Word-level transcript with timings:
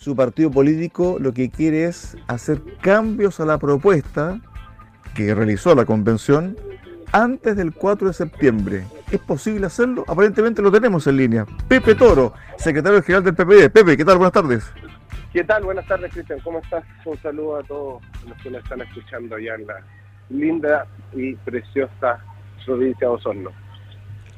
su 0.00 0.16
partido 0.16 0.50
político 0.50 1.18
lo 1.20 1.34
que 1.34 1.50
quiere 1.50 1.84
es 1.84 2.16
hacer 2.26 2.62
cambios 2.80 3.38
a 3.38 3.44
la 3.44 3.58
propuesta 3.58 4.40
que 5.14 5.34
realizó 5.34 5.74
la 5.74 5.84
convención 5.84 6.56
antes 7.12 7.54
del 7.54 7.74
4 7.74 8.08
de 8.08 8.14
septiembre. 8.14 8.84
¿Es 9.10 9.20
posible 9.20 9.66
hacerlo? 9.66 10.06
Aparentemente 10.08 10.62
lo 10.62 10.72
tenemos 10.72 11.06
en 11.06 11.18
línea. 11.18 11.46
Pepe 11.68 11.94
Toro, 11.94 12.32
secretario 12.56 13.02
general 13.02 13.24
del 13.24 13.34
PPD. 13.34 13.70
Pepe, 13.70 13.94
¿qué 13.98 14.04
tal? 14.06 14.16
Buenas 14.16 14.32
tardes. 14.32 14.72
¿Qué 15.34 15.44
tal? 15.44 15.64
Buenas 15.64 15.86
tardes, 15.86 16.10
Cristian. 16.14 16.40
¿Cómo 16.40 16.60
estás? 16.60 16.82
Un 17.04 17.20
saludo 17.20 17.56
a 17.58 17.62
todos 17.64 18.02
los 18.26 18.38
que 18.42 18.50
nos 18.50 18.62
están 18.62 18.80
escuchando 18.80 19.36
allá 19.36 19.54
en 19.56 19.66
la 19.66 19.82
linda 20.30 20.86
y 21.12 21.34
preciosa 21.34 22.24
provincia 22.64 23.06
de 23.06 23.14
Osorno. 23.14 23.50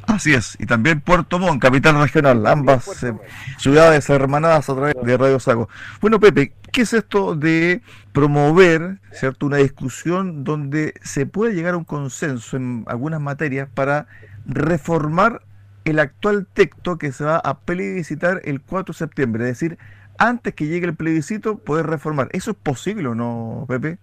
Así 0.06 0.34
es, 0.34 0.56
y 0.58 0.66
también 0.66 1.00
Puerto 1.00 1.38
Montt, 1.38 1.62
capital 1.62 2.00
regional, 2.00 2.46
ambas 2.46 3.02
eh, 3.04 3.14
ciudades 3.58 4.08
hermanadas 4.10 4.68
a 4.68 4.74
través 4.74 4.94
de 5.02 5.16
Radio 5.16 5.38
Sago. 5.38 5.68
Bueno, 6.00 6.18
Pepe, 6.18 6.52
¿qué 6.72 6.82
es 6.82 6.92
esto 6.92 7.36
de 7.36 7.82
promover 8.12 8.98
cierto 9.12 9.46
una 9.46 9.58
discusión 9.58 10.44
donde 10.44 10.94
se 11.02 11.26
puede 11.26 11.54
llegar 11.54 11.74
a 11.74 11.76
un 11.76 11.84
consenso 11.84 12.56
en 12.56 12.84
algunas 12.88 13.20
materias 13.20 13.68
para 13.72 14.06
reformar 14.44 15.42
el 15.84 15.98
actual 15.98 16.46
texto 16.52 16.98
que 16.98 17.12
se 17.12 17.24
va 17.24 17.36
a 17.36 17.58
plebiscitar 17.60 18.40
el 18.44 18.60
4 18.60 18.92
de 18.92 18.98
septiembre? 18.98 19.44
Es 19.44 19.60
decir, 19.60 19.78
antes 20.18 20.54
que 20.54 20.66
llegue 20.66 20.86
el 20.86 20.94
plebiscito, 20.94 21.58
poder 21.58 21.86
reformar. 21.86 22.28
¿Eso 22.32 22.50
es 22.50 22.56
posible 22.56 23.08
o 23.08 23.14
no, 23.14 23.66
Pepe? 23.68 23.98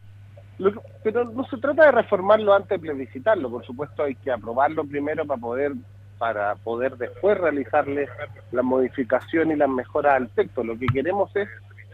pero 1.03 1.25
no 1.25 1.45
se 1.45 1.57
trata 1.57 1.85
de 1.85 1.91
reformarlo 1.91 2.53
antes 2.53 2.69
de 2.69 2.79
plebiscitarlo, 2.79 3.49
por 3.49 3.65
supuesto 3.65 4.03
hay 4.03 4.15
que 4.15 4.31
aprobarlo 4.31 4.83
primero 4.83 5.25
para 5.25 5.39
poder 5.39 5.73
para 6.19 6.53
poder 6.55 6.97
después 6.97 7.37
realizarle 7.37 8.07
la 8.51 8.61
modificación 8.61 9.51
y 9.51 9.55
las 9.55 9.69
mejoras 9.69 10.15
al 10.15 10.29
texto. 10.29 10.63
Lo 10.63 10.77
que 10.77 10.85
queremos 10.85 11.35
es 11.35 11.47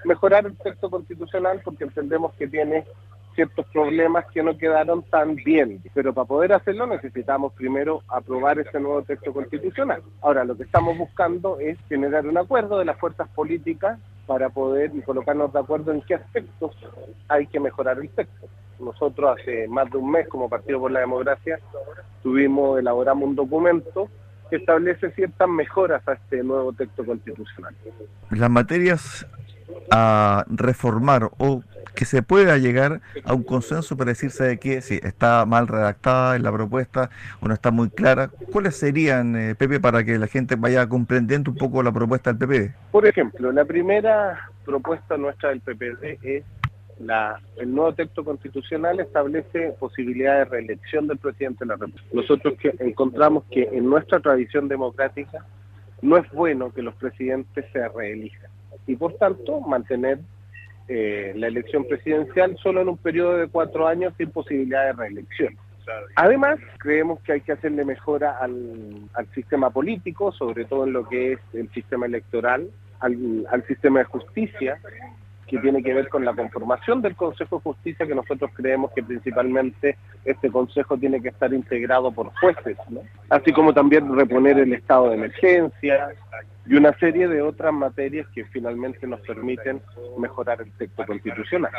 mejorar 0.04 0.46
el 0.46 0.58
texto 0.58 0.90
constitucional 0.90 1.62
porque 1.64 1.86
entendemos 1.86 2.34
que 2.34 2.48
tiene 2.48 2.84
ciertos 3.36 3.66
problemas 3.68 4.26
que 4.34 4.42
no 4.42 4.58
quedaron 4.58 5.04
tan 5.04 5.36
bien, 5.36 5.82
pero 5.94 6.14
para 6.14 6.26
poder 6.26 6.54
hacerlo 6.54 6.88
necesitamos 6.88 7.54
primero 7.54 8.02
aprobar 8.08 8.60
ese 8.60 8.80
nuevo 8.80 9.04
texto 9.04 9.34
constitucional. 9.34 10.02
Ahora, 10.22 10.46
lo 10.46 10.56
que 10.56 10.64
estamos 10.64 10.98
buscando 10.98 11.60
es 11.60 11.78
generar 11.88 12.26
un 12.26 12.38
acuerdo 12.38 12.80
de 12.80 12.86
las 12.86 12.98
fuerzas 12.98 13.28
políticas 13.30 14.00
para 14.26 14.50
poder 14.50 14.92
colocarnos 15.04 15.54
de 15.54 15.60
acuerdo 15.60 15.92
en 15.92 16.02
qué 16.02 16.16
aspectos 16.16 16.76
hay 17.28 17.46
que 17.48 17.60
mejorar 17.60 18.00
el 18.00 18.10
texto. 18.10 18.48
Nosotros 18.80 19.38
hace 19.40 19.68
más 19.68 19.90
de 19.90 19.98
un 19.98 20.12
mes 20.12 20.28
como 20.28 20.50
Partido 20.50 20.80
por 20.80 20.92
la 20.92 21.00
Democracia 21.00 21.60
tuvimos, 22.24 22.80
elaboramos 22.80 23.30
un 23.30 23.36
documento 23.36 24.10
que 24.50 24.58
establece 24.58 25.12
ciertas 25.12 25.48
mejoras 25.48 26.08
a 26.08 26.14
este 26.14 26.44
nuevo 26.44 26.74
texto 26.74 27.06
constitucional. 27.06 27.74
Las 28.32 28.50
materias 28.50 29.26
a 29.92 30.46
reformar 30.48 31.30
o 31.38 31.64
que 31.96 32.06
se 32.06 32.22
pueda 32.22 32.58
llegar 32.58 33.02
a 33.24 33.34
un 33.34 33.44
consenso 33.44 33.96
para 33.96 34.10
decirse 34.10 34.44
de 34.44 34.58
que 34.58 34.82
si 34.82 35.00
está 35.02 35.46
mal 35.46 35.68
redactada 35.68 36.36
en 36.36 36.44
la 36.44 36.52
propuesta 36.52 37.10
o 37.40 37.48
no 37.48 37.54
está 37.54 37.72
muy 37.72 37.90
clara, 37.90 38.30
¿cuáles 38.52 38.76
serían, 38.76 39.36
eh, 39.36 39.56
Pepe, 39.56 39.80
para 39.80 40.04
que 40.04 40.18
la 40.18 40.28
gente 40.28 40.56
vaya 40.56 40.88
comprendiendo 40.88 41.52
un 41.52 41.58
poco 41.58 41.82
la 41.82 41.92
propuesta 41.92 42.34
del 42.34 42.40
PP? 42.40 42.74
Por 42.92 43.08
ejemplo, 43.08 43.52
la 43.52 43.64
primera 43.66 44.50
propuesta 44.66 45.16
nuestra 45.16 45.50
del 45.50 45.62
PPD 45.62 46.20
es 46.22 46.44
la, 47.00 47.42
el 47.58 47.74
nuevo 47.74 47.94
texto 47.94 48.24
constitucional 48.24 49.00
establece 49.00 49.76
posibilidad 49.80 50.40
de 50.40 50.46
reelección 50.46 51.08
del 51.08 51.18
presidente 51.18 51.66
de 51.66 51.70
la 51.70 51.76
República. 51.76 52.06
Nosotros 52.14 52.56
que 52.60 52.74
encontramos 52.80 53.44
que 53.52 53.64
en 53.64 53.90
nuestra 53.90 54.20
tradición 54.20 54.68
democrática 54.68 55.46
no 56.02 56.18
es 56.18 56.30
bueno 56.32 56.74
que 56.74 56.82
los 56.82 56.96
presidentes 56.96 57.66
se 57.72 57.88
reelijan 57.90 58.50
y 58.88 58.96
por 58.96 59.14
tanto 59.14 59.60
mantener 59.62 60.20
eh, 60.88 61.34
la 61.36 61.48
elección 61.48 61.86
presidencial 61.86 62.58
solo 62.62 62.82
en 62.82 62.90
un 62.90 62.98
periodo 62.98 63.38
de 63.38 63.48
cuatro 63.48 63.88
años 63.88 64.14
sin 64.18 64.30
posibilidad 64.30 64.86
de 64.86 64.94
reelección. 64.94 65.58
Además, 66.16 66.58
creemos 66.80 67.20
que 67.22 67.34
hay 67.34 67.42
que 67.42 67.52
hacerle 67.52 67.86
mejora 67.86 68.40
al, 68.40 69.08
sistema 69.36 69.70
político, 69.70 70.32
sobre 70.32 70.66
todo 70.66 70.86
en 70.86 70.94
lo 70.94 71.08
que 71.08 71.34
es 71.34 71.40
el 71.54 71.70
sistema 71.72 72.08
electoral, 72.08 72.70
al, 73.00 73.46
al 73.52 73.66
sistema 73.68 74.00
de 74.00 74.06
justicia, 74.06 74.80
que 75.48 75.60
tiene 75.60 75.84
que 75.84 75.94
ver 75.94 76.10
con 76.10 76.26
la 76.26 76.34
conformación 76.34 77.02
del 77.02 77.16
Consejo 77.16 77.58
de 77.58 77.62
Justicia, 77.64 78.08
que 78.08 78.16
nosotros 78.16 78.52
creemos 78.54 78.92
que 78.94 79.04
principalmente 79.04 79.98
este 80.24 80.50
Consejo 80.50 80.98
tiene 80.98 81.22
que 81.22 81.30
estar 81.30 81.54
integrado 81.54 82.12
por 82.12 82.32
jueces, 82.40 82.78
así 83.30 83.52
como 83.54 83.74
también 83.74 84.16
reponer 84.16 84.58
el 84.60 84.74
estado 84.74 85.10
de 85.10 85.16
emergencia 85.16 86.10
y 86.68 86.76
una 86.76 86.98
serie 86.98 87.28
de 87.28 87.42
otras 87.42 87.74
materias 87.74 88.28
que 88.34 88.46
finalmente 88.46 89.06
nos 89.06 89.20
permiten 89.22 89.82
mejorar 90.18 90.62
el 90.62 90.72
texto 90.74 91.06
constitucional. 91.06 91.72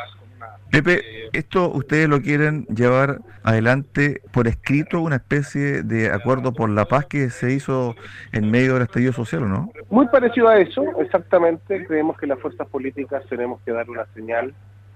Pepe, 0.71 1.01
¿esto 1.33 1.69
ustedes 1.71 2.07
lo 2.07 2.21
quieren 2.21 2.65
llevar 2.65 3.19
adelante 3.43 4.21
por 4.31 4.47
escrito, 4.47 5.01
una 5.01 5.17
especie 5.17 5.83
de 5.83 6.11
acuerdo 6.11 6.53
por 6.53 6.69
la 6.69 6.85
paz 6.85 7.05
que 7.05 7.29
se 7.29 7.51
hizo 7.51 7.95
en 8.31 8.49
medio 8.49 8.75
del 8.75 8.83
estallido 8.83 9.13
social 9.13 9.43
o 9.43 9.47
no? 9.47 9.71
Muy 9.89 10.07
parecido 10.07 10.47
a 10.47 10.57
eso, 10.57 10.83
exactamente. 11.01 11.85
Creemos 11.85 12.17
que 12.17 12.27
las 12.27 12.39
fuerzas 12.39 12.67
políticas 12.67 13.23
tenemos 13.29 13.61
que 13.61 13.71
dar 13.71 13.89
una 13.89 14.05
señal, 14.13 14.53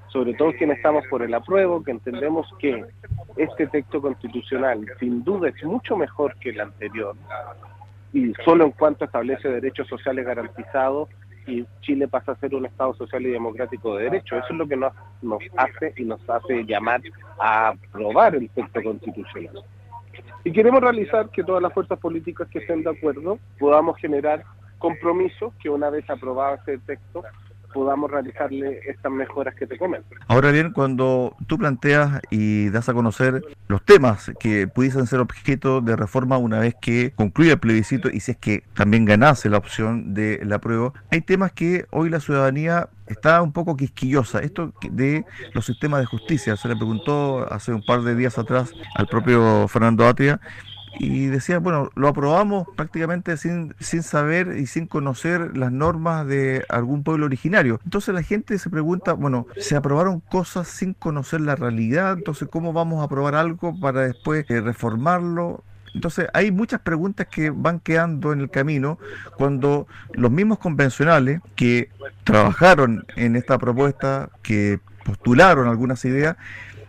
sobre 0.08 0.34
todo 0.36 0.54
quienes 0.54 0.78
estamos 0.78 1.06
por 1.10 1.22
el 1.22 1.34
apruebo, 1.34 1.84
que 1.84 1.92
entendemos 1.92 2.48
que 2.60 2.86
este 3.38 3.68
texto 3.68 4.02
constitucional 4.02 4.86
sin 5.00 5.24
duda 5.24 5.50
es 5.50 5.64
mucho 5.64 5.98
mejor 5.98 6.36
que 6.40 6.50
el 6.50 6.62
anterior 6.62 7.16
y 8.14 8.34
solo 8.46 8.66
en 8.66 8.72
cuanto 8.72 9.06
establece 9.06 9.50
derechos 9.50 9.88
sociales 9.88 10.26
garantizados 10.26 11.10
y 11.48 11.66
Chile 11.82 12.08
pasa 12.08 12.34
a 12.34 12.36
ser 12.36 12.54
un 12.54 12.66
Estado 12.66 12.94
social 12.94 13.26
y 13.26 13.32
democrático 13.32 13.96
de 13.96 14.06
derecho. 14.06 14.38
Eso 14.38 14.48
es 14.50 14.58
lo 14.58 14.68
que 14.68 14.78
nos, 14.78 14.94
nos 15.22 15.42
hace 15.58 15.94
y 15.98 16.04
nos 16.04 16.22
hace 16.30 16.64
llamar 16.66 17.02
a 17.40 17.70
aprobar 17.70 18.36
el 18.36 18.50
texto 18.50 18.84
constitucional. 18.84 19.64
Y 20.44 20.52
queremos 20.52 20.82
realizar 20.82 21.30
que 21.30 21.44
todas 21.44 21.62
las 21.62 21.74
fuerzas 21.74 22.00
políticas 22.00 22.48
que 22.50 22.60
estén 22.60 22.84
de 22.84 22.92
acuerdo 22.92 23.40
podamos 23.60 23.98
generar 23.98 24.44
compromisos 24.80 25.54
que 25.62 25.70
una 25.70 25.90
vez 25.90 26.10
aprobado 26.10 26.56
este 26.56 26.80
texto 26.80 27.24
podamos 27.74 28.12
realizarle 28.12 28.80
estas 28.88 29.12
mejoras 29.12 29.56
que 29.56 29.68
te 29.68 29.78
comento. 29.78 30.08
Ahora 30.28 30.52
bien, 30.52 30.72
cuando 30.72 31.36
tú 31.48 31.58
planteas 31.58 32.22
y 32.30 32.70
das 32.70 32.90
a 32.90 32.94
conocer 32.94 33.42
los 33.68 33.84
temas 33.84 34.32
que 34.40 34.68
pudiesen 34.68 35.08
ser 35.08 35.20
objeto 35.20 35.82
de 35.82 35.96
reforma 35.96 36.38
una 36.38 36.60
vez 36.60 36.76
que 36.82 37.12
concluya 37.16 37.54
el 37.54 37.60
plebiscito 37.60 38.10
y 38.10 38.20
si 38.20 38.32
es 38.32 38.38
que 38.38 38.64
también 38.74 39.06
ganase 39.06 39.50
la 39.50 39.58
opción 39.58 40.14
de 40.14 40.40
la 40.44 40.60
prueba, 40.60 40.94
hay 41.10 41.22
temas 41.22 41.52
que 41.52 41.86
hoy 41.92 42.10
la 42.10 42.20
ciudadanía 42.20 42.90
está 43.08 43.42
un 43.42 43.52
poco 43.52 43.76
quisquillosa. 43.76 44.40
Esto 44.40 44.74
de 44.90 45.26
los 45.54 45.66
sistemas 45.66 46.00
de 46.00 46.06
justicia, 46.06 46.56
se 46.56 46.68
le 46.68 46.76
preguntó 46.76 47.52
hace 47.52 47.74
un 47.74 47.84
par 47.86 48.02
de 48.02 48.16
días 48.16 48.38
atrás 48.38 48.74
al 48.96 49.08
propio 49.08 49.68
Fernando 49.68 50.08
Atria 50.08 50.40
y 51.00 51.28
decía, 51.28 51.60
bueno, 51.60 51.90
lo 51.96 52.08
aprobamos 52.08 52.68
prácticamente 52.76 53.38
sin, 53.38 53.74
sin 53.80 54.04
saber 54.04 54.58
y 54.58 54.68
sin 54.68 54.88
conocer 54.88 55.58
las 55.58 55.72
normas 55.72 56.28
de 56.28 56.66
algún 56.70 57.04
pueblo 57.04 57.26
originario. 57.26 57.80
Entonces 57.84 58.14
la 58.14 58.24
gente 58.24 58.58
se 58.60 58.70
pregunta, 58.70 59.14
bueno, 59.14 59.48
se 59.58 59.76
aprobaron 59.76 60.20
cosas 60.20 60.68
sin 60.68 60.94
conocer 60.94 61.42
la 61.42 61.56
realidad, 61.56 62.14
entonces 62.14 62.48
¿cómo 62.52 62.74
vamos 62.74 63.02
a 63.02 63.06
aprobar 63.06 63.36
algo 63.36 63.80
para 63.80 64.02
después 64.02 64.46
eh, 64.50 64.62
reformarlo? 64.62 65.64
Entonces 65.94 66.28
hay 66.34 66.52
muchas 66.52 66.82
preguntas 66.82 67.28
que 67.28 67.50
van 67.50 67.80
quedando 67.80 68.32
en 68.32 68.42
el 68.42 68.50
camino 68.50 68.98
cuando 69.38 69.88
los 70.14 70.32
mismos 70.32 70.60
convencionales 70.60 71.42
que 71.56 71.90
trabajaron 72.24 73.06
en 73.16 73.36
esta 73.36 73.58
propuesta, 73.58 74.30
que 74.42 74.80
postularon 75.04 75.68
algunas 75.68 76.06
ideas, 76.06 76.38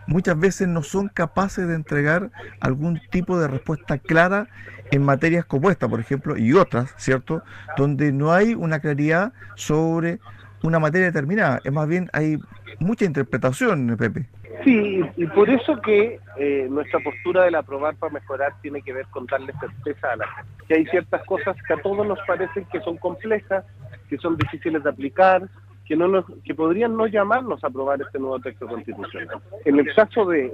muchas 0.07 0.39
veces 0.39 0.69
no 0.69 0.83
son 0.83 1.09
capaces 1.09 1.67
de 1.67 1.75
entregar 1.75 2.31
algún 2.61 3.01
tipo 3.11 3.39
de 3.39 3.49
respuesta 3.49 3.99
clara 3.99 4.49
en 4.91 5.03
materias 5.03 5.45
como 5.45 5.71
esta, 5.71 5.89
por 5.89 6.01
ejemplo, 6.01 6.37
y 6.37 6.53
otras, 6.53 6.95
¿cierto? 6.99 7.43
Donde 7.77 8.13
no 8.13 8.33
hay 8.33 8.55
una 8.55 8.81
claridad 8.81 9.33
sobre 9.55 10.19
una 10.63 10.79
materia 10.79 11.07
determinada. 11.07 11.61
Es 11.65 11.73
más 11.73 11.89
bien, 11.89 12.11
hay 12.13 12.39
mucha 12.79 13.05
interpretación, 13.05 13.97
Pepe. 13.97 14.27
Sí, 14.65 15.03
y 15.17 15.27
por 15.27 15.51
eso 15.51 15.81
que 15.81 16.21
eh, 16.39 16.67
nuestra 16.71 17.01
postura 17.01 17.45
del 17.45 17.55
aprobar 17.57 17.97
para 17.97 18.13
mejorar 18.13 18.53
tiene 18.61 18.83
que 18.83 18.93
ver 18.93 19.07
con 19.07 19.27
darle 19.27 19.53
certeza 19.59 20.13
a 20.13 20.17
la 20.17 20.27
gente. 20.29 20.51
Que 20.69 20.75
hay 20.75 20.87
ciertas 20.87 21.25
cosas 21.25 21.57
que 21.67 21.75
a 21.75 21.83
todos 21.83 22.07
nos 22.07 22.19
parecen 22.27 22.65
que 22.71 22.81
son 22.81 22.97
complejas, 22.99 23.65
que 24.09 24.19
son 24.19 24.37
difíciles 24.37 24.85
de 24.85 24.91
aplicar, 24.91 25.49
que, 25.85 26.55
podrían 26.55 26.97
no 26.97 27.07
llamarnos 27.07 27.63
a 27.63 27.67
aprobar 27.67 28.01
este 28.01 28.19
nuevo 28.19 28.39
texto 28.39 28.67
constitucional. 28.67 29.41
En 29.65 29.79
el 29.79 29.95
caso 29.95 30.25
de, 30.27 30.53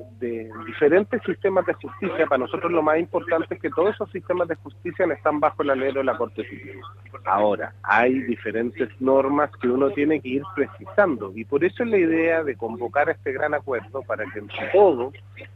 diferentes 0.66 1.22
sistemas 1.22 1.66
de 1.66 1.74
justicia, 1.74 2.26
para 2.26 2.38
nosotros 2.38 2.72
lo 2.72 2.82
más 2.82 2.98
importante 2.98 3.54
es 3.54 3.60
que 3.60 3.70
todos 3.70 3.94
esos 3.94 4.10
sistemas 4.10 4.48
de 4.48 4.56
justicia 4.56 5.06
están 5.06 5.40
bajo 5.40 5.62
el 5.62 5.70
alero 5.70 6.00
de 6.00 6.04
la 6.04 6.16
Corte 6.16 6.44
Civil. 6.48 6.80
Ahora, 7.24 7.74
hay 7.82 8.20
diferentes 8.20 8.88
normas 9.00 9.50
que 9.60 9.68
uno 9.68 9.90
tiene 9.90 10.20
que 10.20 10.28
ir 10.28 10.42
precisando 10.54 11.32
y 11.34 11.44
por 11.44 11.64
eso 11.64 11.82
es 11.82 11.90
la 11.90 11.98
idea 11.98 12.42
de 12.42 12.56
convocar 12.56 13.08
este 13.10 13.32
gran 13.32 13.54
acuerdo 13.54 14.02
para 14.02 14.24
que 14.26 14.38
entre 14.40 14.68
todos 14.72 15.14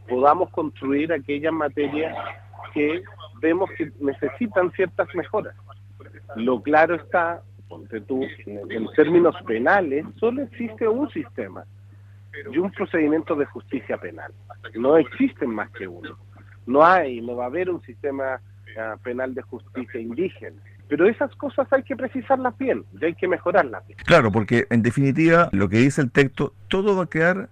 podamos 0.09 0.51
construir 0.51 1.13
aquellas 1.13 1.53
materias 1.53 2.17
que 2.75 3.03
vemos 3.41 3.71
que 3.77 3.91
necesitan 4.01 4.71
ciertas 4.73 5.09
mejoras. 5.15 5.55
Lo 6.37 6.63
claro 6.63 6.95
está 6.95 7.43
ponte 7.73 8.03
tú, 8.03 8.23
en 8.45 8.87
términos 8.95 9.35
penales, 9.47 10.05
solo 10.21 10.43
existe 10.43 10.87
un 10.87 11.09
sistema 11.11 11.65
y 12.53 12.59
un 12.59 12.71
procedimiento 12.71 13.35
de 13.35 13.47
justicia 13.47 13.97
penal. 13.97 14.31
No 14.75 14.99
existen 14.99 15.49
más 15.49 15.71
que 15.71 15.89
uno. 15.89 16.19
No 16.67 16.85
hay, 16.85 17.23
no 17.23 17.35
va 17.37 17.45
a 17.45 17.47
haber 17.47 17.71
un 17.71 17.81
sistema 17.83 18.43
ah, 18.79 18.97
penal 19.03 19.33
de 19.35 19.41
justicia 19.41 19.99
indígena. 19.99 20.57
Pero 20.87 21.09
esas 21.09 21.35
cosas 21.37 21.67
hay 21.73 21.83
que 21.83 21.97
precisarlas 21.97 22.57
bien 22.59 22.85
y 23.01 23.07
hay 23.07 23.15
que 23.15 23.27
mejorarlas. 23.27 23.85
Claro, 24.05 24.31
porque 24.31 24.67
en 24.69 24.83
definitiva 24.83 25.49
lo 25.53 25.71
que 25.71 25.79
dice 25.79 26.03
el 26.03 26.11
texto, 26.11 26.53
todo 26.69 26.95
va 26.95 27.05
a 27.05 27.07
quedar 27.07 27.49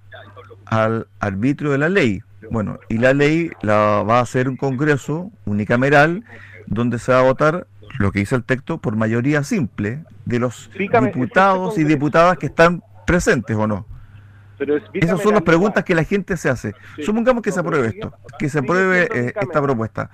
al 0.66 1.06
arbitrio 1.20 1.70
de 1.70 1.78
la 1.78 1.88
ley. 1.88 2.20
Bueno, 2.50 2.78
y 2.90 2.98
la 2.98 3.14
ley 3.14 3.50
la 3.62 4.02
va 4.02 4.18
a 4.18 4.22
hacer 4.22 4.50
un 4.50 4.58
congreso 4.58 5.30
unicameral 5.46 6.24
donde 6.66 6.98
se 6.98 7.10
va 7.10 7.20
a 7.20 7.22
votar 7.22 7.66
lo 8.00 8.12
que 8.12 8.20
dice 8.20 8.34
el 8.34 8.44
texto 8.44 8.78
por 8.78 8.96
mayoría 8.96 9.44
simple 9.44 10.04
de 10.24 10.38
los 10.38 10.70
diputados 10.74 11.76
y 11.76 11.84
diputadas 11.84 12.38
que 12.38 12.46
están 12.46 12.82
presentes 13.06 13.54
o 13.54 13.66
no. 13.66 13.86
Esas 14.94 15.20
son 15.20 15.34
las 15.34 15.42
preguntas 15.42 15.84
que 15.84 15.94
la 15.94 16.04
gente 16.04 16.38
se 16.38 16.48
hace. 16.48 16.74
Supongamos 17.04 17.42
que 17.42 17.52
se 17.52 17.60
apruebe 17.60 17.88
esto, 17.88 18.14
que 18.38 18.48
se 18.48 18.60
apruebe 18.60 19.08
eh, 19.12 19.34
esta 19.38 19.60
propuesta. 19.60 20.10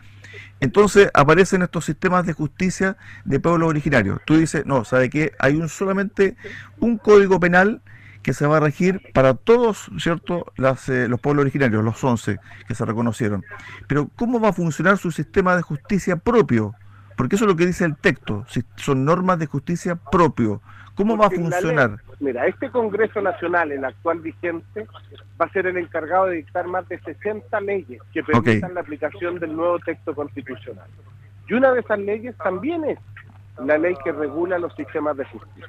Entonces 0.58 1.10
aparecen 1.14 1.62
estos 1.62 1.84
sistemas 1.84 2.26
de 2.26 2.32
justicia 2.32 2.96
de 3.24 3.38
pueblos 3.38 3.68
originarios. 3.68 4.18
Tú 4.24 4.36
dices, 4.36 4.66
no, 4.66 4.84
¿sabe 4.84 5.08
qué? 5.08 5.32
Hay 5.38 5.54
un 5.54 5.68
solamente 5.68 6.36
un 6.80 6.98
código 6.98 7.38
penal 7.38 7.82
que 8.22 8.32
se 8.32 8.48
va 8.48 8.56
a 8.56 8.60
regir 8.60 9.00
para 9.14 9.34
todos, 9.34 9.92
¿cierto?, 9.98 10.52
Las, 10.56 10.88
eh, 10.88 11.06
los 11.06 11.20
pueblos 11.20 11.42
originarios, 11.42 11.84
los 11.84 12.02
11 12.02 12.38
que 12.66 12.74
se 12.74 12.84
reconocieron. 12.84 13.44
Pero 13.86 14.10
¿cómo 14.16 14.40
va 14.40 14.48
a 14.48 14.52
funcionar 14.52 14.98
su 14.98 15.12
sistema 15.12 15.54
de 15.54 15.62
justicia 15.62 16.16
propio? 16.16 16.74
Porque 17.16 17.36
eso 17.36 17.44
es 17.44 17.50
lo 17.50 17.56
que 17.56 17.66
dice 17.66 17.84
el 17.84 17.96
texto, 17.96 18.44
si 18.48 18.62
son 18.76 19.04
normas 19.04 19.38
de 19.38 19.46
justicia 19.46 19.96
propio. 19.96 20.60
¿Cómo 20.94 21.16
va 21.16 21.26
a 21.26 21.30
funcionar? 21.30 21.98
mira, 22.20 22.46
este 22.46 22.70
Congreso 22.70 23.20
Nacional, 23.20 23.70
el 23.72 23.84
actual 23.84 24.20
vigente, 24.20 24.86
va 25.40 25.46
a 25.46 25.52
ser 25.52 25.66
el 25.66 25.76
encargado 25.76 26.26
de 26.26 26.36
dictar 26.36 26.66
más 26.66 26.88
de 26.88 26.98
60 27.00 27.60
leyes 27.60 28.00
que 28.12 28.22
permitan 28.22 28.74
la 28.74 28.80
aplicación 28.80 29.38
del 29.38 29.54
nuevo 29.54 29.78
texto 29.80 30.14
constitucional. 30.14 30.88
Y 31.48 31.54
una 31.54 31.72
de 31.72 31.80
esas 31.80 31.98
leyes 31.98 32.34
también 32.38 32.84
es 32.84 32.98
la 33.62 33.78
ley 33.78 33.94
que 34.04 34.12
regula 34.12 34.58
los 34.58 34.74
sistemas 34.74 35.16
de 35.16 35.24
justicia. 35.26 35.66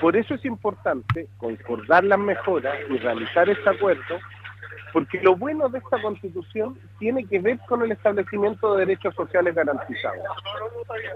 Por 0.00 0.16
eso 0.16 0.34
es 0.34 0.44
importante 0.44 1.28
concordar 1.38 2.04
las 2.04 2.18
mejoras 2.18 2.74
y 2.88 2.98
realizar 2.98 3.48
este 3.48 3.68
acuerdo, 3.68 4.18
porque 4.92 5.20
lo 5.22 5.36
bueno 5.36 5.68
de 5.68 5.78
esta 5.78 6.00
constitución 6.00 6.78
tiene 6.98 7.24
que 7.24 7.38
ver 7.38 7.58
con 7.68 7.82
el 7.82 7.92
establecimiento 7.92 8.74
de 8.74 8.86
derechos 8.86 9.14
sociales 9.14 9.54
garantizados, 9.54 10.22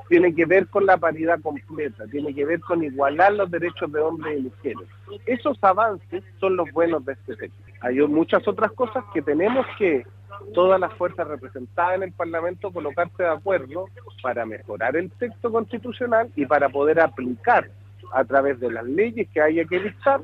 tiene 0.09 0.35
que 0.35 0.47
ver 0.47 0.67
con 0.69 0.87
la 0.87 0.97
paridad 0.97 1.41
completa, 1.41 2.05
tiene 2.11 2.35
que 2.35 2.45
ver 2.45 2.61
con 2.61 2.83
igualar 2.83 3.35
los 3.35 3.51
derechos 3.51 3.93
de 3.93 4.01
hombres 4.01 4.39
y 4.39 4.43
mujeres. 4.43 4.89
Esos 5.27 5.59
avances 5.63 6.25
son 6.41 6.57
los 6.57 6.71
buenos 6.73 7.05
de 7.05 7.13
este 7.13 7.37
texto. 7.37 7.59
Hay 7.83 7.99
muchas 8.01 8.47
otras 8.49 8.73
cosas 8.73 9.05
que 9.13 9.23
tenemos 9.23 9.67
que 9.79 10.07
todas 10.55 10.81
las 10.81 10.93
fuerzas 10.95 11.27
representadas 11.29 11.97
en 11.97 12.05
el 12.05 12.13
Parlamento 12.13 12.71
colocarse 12.71 13.23
de 13.23 13.29
acuerdo 13.29 13.87
para 14.23 14.47
mejorar 14.47 14.97
el 14.97 15.11
texto 15.13 15.51
constitucional 15.51 16.31
y 16.37 16.47
para 16.47 16.69
poder 16.69 17.01
aplicar 17.01 17.71
a 18.13 18.25
través 18.25 18.59
de 18.61 18.71
las 18.71 18.85
leyes 18.85 19.29
que 19.33 19.41
haya 19.41 19.65
que 19.65 19.81
dictar 19.81 20.21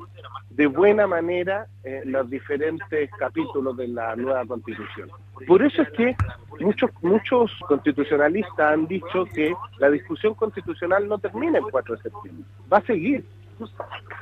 de 0.51 0.67
buena 0.67 1.07
manera 1.07 1.67
eh, 1.83 2.03
los 2.05 2.29
diferentes 2.29 3.11
capítulos 3.19 3.77
de 3.77 3.89
la 3.89 4.15
nueva 4.17 4.45
constitución. 4.45 5.09
Por 5.47 5.63
eso 5.63 5.83
es 5.83 5.91
que 5.91 6.15
muchos, 6.61 6.91
muchos 7.01 7.51
constitucionalistas 7.67 8.73
han 8.73 8.87
dicho 8.87 9.25
que 9.35 9.55
la 9.79 9.91
discusión 9.91 10.35
constitucional 10.35 11.09
no 11.09 11.19
termina 11.19 11.59
el 11.59 11.65
4 11.71 11.97
de 11.97 12.03
septiembre, 12.03 12.45
va 12.71 12.79
a 12.79 12.83
seguir 12.83 13.25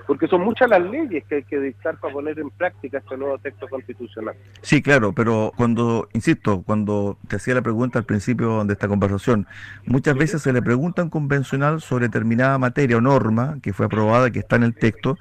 porque 0.07 0.27
son 0.27 0.43
muchas 0.43 0.69
las 0.69 0.83
leyes 0.83 1.25
que 1.25 1.37
hay 1.37 1.43
que 1.45 1.59
dictar 1.59 1.99
para 1.99 2.13
poner 2.13 2.39
en 2.39 2.51
práctica 2.51 2.99
este 2.99 3.17
nuevo 3.17 3.39
texto 3.39 3.69
constitucional. 3.69 4.35
Sí, 4.63 4.83
claro, 4.83 5.13
pero 5.13 5.53
cuando, 5.57 6.09
insisto, 6.13 6.63
cuando 6.63 7.17
te 7.29 7.37
hacía 7.37 7.55
la 7.55 7.63
pregunta 7.63 7.99
al 7.99 8.05
principio 8.05 8.65
de 8.65 8.73
esta 8.73 8.89
conversación, 8.89 9.47
muchas 9.87 10.17
veces 10.17 10.43
se 10.43 10.53
le 10.53 10.63
pregunta 10.63 11.03
a 11.03 11.11
convencional 11.11 11.81
sobre 11.81 12.07
determinada 12.07 12.59
materia 12.59 12.97
o 12.97 13.01
norma 13.01 13.59
que 13.63 13.73
fue 13.73 13.87
aprobada, 13.87 14.31
que 14.31 14.41
está 14.41 14.57
en 14.57 14.65
el 14.65 14.75
texto, 14.75 15.19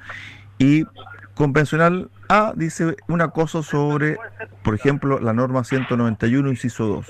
y 0.57 0.86
convencional 1.36 2.10
A 2.27 2.54
dice 2.56 2.98
una 3.07 3.30
cosa 3.30 3.63
sobre, 3.63 4.18
por 4.63 4.75
ejemplo, 4.75 5.19
la 5.19 5.33
norma 5.33 5.63
191, 5.63 6.50
inciso 6.50 6.86
2. 6.88 7.07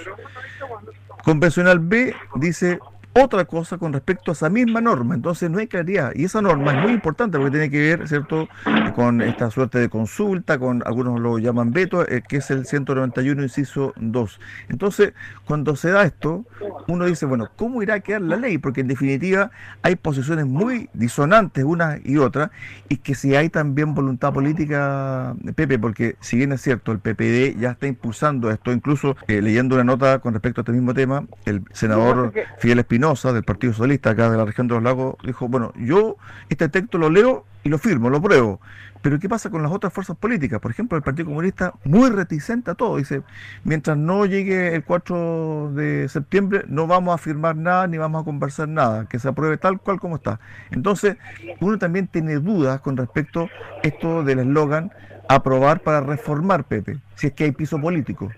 Convencional 1.24 1.80
B 1.80 2.16
dice 2.36 2.80
otra 3.14 3.46
cosa 3.46 3.78
con 3.78 3.94
respecto 3.94 4.32
a 4.32 4.34
esa 4.34 4.50
misma 4.50 4.82
norma. 4.82 5.16
Entonces 5.16 5.50
no 5.50 5.60
hay 5.60 5.68
claridad. 5.68 6.12
Y 6.16 6.26
esa 6.26 6.42
norma 6.42 6.74
es 6.74 6.82
muy 6.84 6.94
importante 6.94 7.38
porque 7.38 7.52
tiene 7.52 7.70
que 7.70 7.80
ver, 7.80 8.08
¿cierto?, 8.08 8.48
con 8.96 9.22
esta 9.22 9.50
suerte 9.52 9.80
de 9.80 9.90
consulta, 9.90 10.60
con 10.60 10.84
algunos 10.86 11.20
lo 11.20 11.40
llaman 11.40 11.72
veto, 11.72 12.08
eh, 12.08 12.24
que 12.28 12.38
es 12.38 12.52
el 12.52 12.66
191, 12.66 13.44
inciso 13.44 13.94
2. 13.98 14.40
Entonces, 14.70 15.14
cuando 15.46 15.76
se 15.76 15.92
da 15.92 16.04
esto, 16.04 16.46
uno 16.88 17.06
dice, 17.06 17.26
bueno, 17.26 17.50
¿cómo 17.56 17.82
irá 17.82 17.96
a 17.96 18.00
quedar 18.00 18.22
la 18.22 18.38
ley? 18.38 18.58
Porque 18.58 18.82
en 18.82 18.88
definitiva 18.88 19.52
hay 19.82 19.96
posiciones 19.96 20.46
muy 20.46 20.90
disonantes 20.94 21.64
una 21.64 21.98
y 22.04 22.18
otra, 22.18 22.52
y 22.88 22.98
que 22.98 23.16
si 23.16 23.36
hay 23.36 23.50
también 23.50 23.94
voluntad 23.94 24.34
política, 24.34 25.36
Pepe, 25.56 25.80
porque 25.80 26.16
si 26.20 26.38
bien 26.38 26.52
es 26.52 26.62
cierto, 26.62 26.92
el 26.92 27.00
PPD 27.00 27.60
ya 27.60 27.72
está 27.72 27.88
impulsando 27.88 28.52
esto, 28.52 28.72
incluso 28.72 29.16
eh, 29.28 29.42
leyendo 29.42 29.76
una 29.76 29.84
nota 29.84 30.20
con 30.20 30.34
respecto 30.34 30.62
a 30.62 30.64
este 30.64 30.72
mismo 30.72 30.94
tema, 30.94 31.26
el 31.46 31.64
senador 31.72 32.34
Fidel 32.60 32.80
Del 33.00 33.44
Partido 33.44 33.72
Socialista, 33.72 34.10
acá 34.10 34.30
de 34.30 34.38
la 34.38 34.44
región 34.44 34.68
de 34.68 34.74
los 34.74 34.84
lagos, 34.84 35.16
dijo, 35.24 35.48
bueno, 35.48 35.72
yo 35.78 36.18
este 36.50 36.68
texto 36.68 36.98
lo 36.98 37.10
leo 37.10 37.46
y 37.64 37.70
lo 37.70 37.78
firmo, 37.78 38.10
lo 38.10 38.22
pruebo. 38.22 38.60
Pero 39.02 39.20
¿qué 39.20 39.30
pasa 39.30 39.50
con 39.50 39.64
las 39.64 39.72
otras 39.72 39.94
fuerzas 39.94 40.18
políticas? 40.18 40.60
Por 40.60 40.72
ejemplo, 40.72 40.98
el 40.98 41.04
Partido 41.04 41.28
Comunista 41.28 41.74
muy 41.86 42.10
reticente 42.10 42.72
a 42.72 42.76
todo. 42.76 42.98
Dice, 42.98 43.22
mientras 43.64 43.98
no 43.98 44.26
llegue 44.26 44.76
el 44.76 44.84
4 44.84 45.72
de 45.76 46.10
septiembre, 46.10 46.66
no 46.68 46.88
vamos 46.88 47.16
a 47.16 47.18
firmar 47.18 47.56
nada 47.56 47.88
ni 47.88 47.98
vamos 47.98 48.22
a 48.22 48.26
conversar 48.26 48.68
nada, 48.68 49.06
que 49.06 49.18
se 49.18 49.30
apruebe 49.30 49.56
tal 49.58 49.80
cual 49.80 50.02
como 50.02 50.18
está. 50.18 50.42
Entonces, 50.70 51.16
uno 51.62 51.78
también 51.78 52.08
tiene 52.08 52.36
dudas 52.36 52.82
con 52.82 52.98
respecto 52.98 53.44
a 53.44 53.48
esto 53.88 54.24
del 54.24 54.40
eslogan, 54.40 54.92
aprobar 55.30 55.80
para 55.82 56.02
reformar, 56.02 56.66
Pepe, 56.66 56.98
si 57.16 57.28
es 57.28 57.34
que 57.34 57.46
hay 57.46 57.52
piso 57.54 57.80
político. 57.80 58.30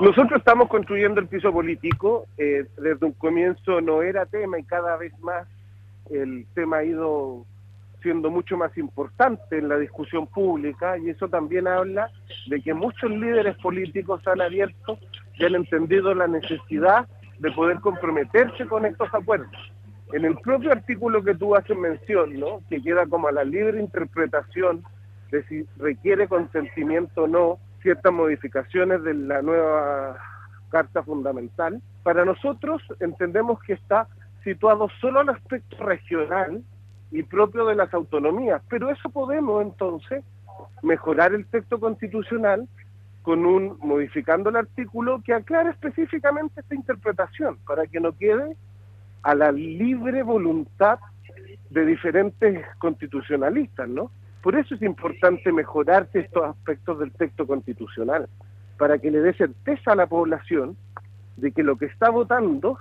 Nosotros 0.00 0.38
estamos 0.38 0.68
construyendo 0.68 1.20
el 1.20 1.26
piso 1.26 1.52
político, 1.52 2.26
eh, 2.38 2.66
desde 2.76 3.04
un 3.04 3.12
comienzo 3.12 3.80
no 3.80 4.02
era 4.02 4.26
tema 4.26 4.58
y 4.58 4.62
cada 4.62 4.96
vez 4.96 5.12
más 5.18 5.48
el 6.08 6.46
tema 6.54 6.78
ha 6.78 6.84
ido 6.84 7.44
siendo 8.00 8.30
mucho 8.30 8.56
más 8.56 8.76
importante 8.78 9.58
en 9.58 9.68
la 9.68 9.76
discusión 9.76 10.28
pública 10.28 10.96
y 10.98 11.10
eso 11.10 11.28
también 11.28 11.66
habla 11.66 12.12
de 12.46 12.60
que 12.62 12.74
muchos 12.74 13.10
líderes 13.10 13.56
políticos 13.56 14.22
han 14.28 14.40
abierto 14.40 14.98
y 15.34 15.44
han 15.44 15.56
entendido 15.56 16.14
la 16.14 16.28
necesidad 16.28 17.08
de 17.40 17.50
poder 17.50 17.80
comprometerse 17.80 18.66
con 18.66 18.86
estos 18.86 19.12
acuerdos. 19.12 19.50
En 20.12 20.24
el 20.24 20.36
propio 20.38 20.70
artículo 20.70 21.24
que 21.24 21.34
tú 21.34 21.56
haces 21.56 21.76
mención, 21.76 22.38
¿no? 22.38 22.62
que 22.70 22.80
queda 22.80 23.04
como 23.06 23.26
a 23.26 23.32
la 23.32 23.42
libre 23.42 23.80
interpretación 23.80 24.84
de 25.32 25.42
si 25.44 25.66
requiere 25.76 26.28
consentimiento 26.28 27.24
o 27.24 27.28
no, 27.28 27.58
ciertas 27.82 28.12
modificaciones 28.12 29.02
de 29.02 29.14
la 29.14 29.42
nueva 29.42 30.16
Carta 30.70 31.02
Fundamental. 31.02 31.80
Para 32.02 32.24
nosotros 32.24 32.82
entendemos 33.00 33.60
que 33.62 33.74
está 33.74 34.08
situado 34.44 34.88
solo 35.00 35.20
al 35.20 35.30
aspecto 35.30 35.76
regional 35.84 36.62
y 37.10 37.22
propio 37.22 37.66
de 37.66 37.74
las 37.74 37.92
autonomías, 37.94 38.62
pero 38.68 38.90
eso 38.90 39.08
podemos 39.10 39.62
entonces 39.62 40.22
mejorar 40.82 41.32
el 41.32 41.46
texto 41.46 41.80
constitucional 41.80 42.68
con 43.22 43.44
un 43.44 43.76
modificando 43.80 44.50
el 44.50 44.56
artículo 44.56 45.22
que 45.22 45.34
aclare 45.34 45.70
específicamente 45.70 46.60
esta 46.60 46.74
interpretación 46.74 47.58
para 47.66 47.86
que 47.86 48.00
no 48.00 48.12
quede 48.12 48.56
a 49.22 49.34
la 49.34 49.52
libre 49.52 50.22
voluntad 50.22 50.98
de 51.70 51.84
diferentes 51.84 52.64
constitucionalistas, 52.78 53.88
¿no? 53.88 54.10
Por 54.48 54.56
eso 54.56 54.76
es 54.76 54.80
importante 54.80 55.52
mejorarse 55.52 56.20
estos 56.20 56.42
aspectos 56.42 56.98
del 57.00 57.12
texto 57.12 57.46
constitucional, 57.46 58.30
para 58.78 58.98
que 58.98 59.10
le 59.10 59.20
dé 59.20 59.34
certeza 59.34 59.92
a 59.92 59.94
la 59.94 60.06
población 60.06 60.74
de 61.36 61.52
que 61.52 61.62
lo 61.62 61.76
que 61.76 61.84
está 61.84 62.08
votando 62.08 62.78